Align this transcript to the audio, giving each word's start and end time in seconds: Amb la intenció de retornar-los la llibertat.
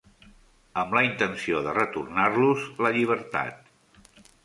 Amb 0.83 0.95
la 0.99 1.03
intenció 1.09 1.61
de 1.69 1.77
retornar-los 1.77 2.67
la 2.87 2.97
llibertat. 2.99 3.65